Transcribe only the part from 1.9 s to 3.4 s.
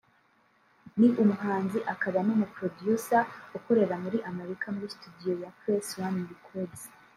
akaba n’umuproducer